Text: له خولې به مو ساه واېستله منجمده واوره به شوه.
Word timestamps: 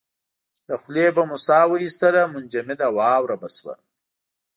له 0.67 0.75
خولې 0.81 1.07
به 1.15 1.21
مو 1.29 1.37
ساه 1.45 1.65
واېستله 1.69 2.21
منجمده 2.33 2.87
واوره 2.97 3.35
به 3.41 3.49
شوه. 3.55 3.75